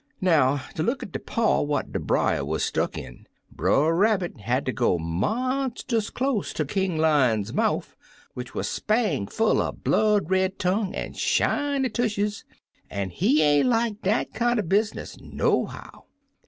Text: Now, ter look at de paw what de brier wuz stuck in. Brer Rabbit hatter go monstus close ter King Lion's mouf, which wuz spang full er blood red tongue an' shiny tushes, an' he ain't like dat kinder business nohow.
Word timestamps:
Now, 0.19 0.63
ter 0.73 0.81
look 0.81 1.03
at 1.03 1.11
de 1.11 1.19
paw 1.19 1.61
what 1.61 1.91
de 1.91 1.99
brier 1.99 2.43
wuz 2.43 2.61
stuck 2.63 2.97
in. 2.97 3.27
Brer 3.51 3.93
Rabbit 3.93 4.39
hatter 4.39 4.71
go 4.71 4.97
monstus 4.97 6.11
close 6.11 6.53
ter 6.53 6.65
King 6.65 6.97
Lion's 6.97 7.53
mouf, 7.53 7.95
which 8.33 8.55
wuz 8.55 8.63
spang 8.67 9.27
full 9.27 9.61
er 9.61 9.71
blood 9.71 10.31
red 10.31 10.57
tongue 10.57 10.95
an' 10.95 11.13
shiny 11.13 11.87
tushes, 11.89 12.45
an' 12.89 13.11
he 13.11 13.43
ain't 13.43 13.67
like 13.67 14.01
dat 14.01 14.33
kinder 14.33 14.63
business 14.63 15.19
nohow. 15.21 16.05